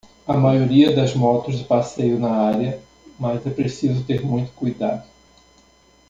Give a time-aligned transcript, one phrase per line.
[0.27, 2.81] A maioria das motos de passeio na área,
[3.19, 5.03] mas é preciso ter muito cuidado.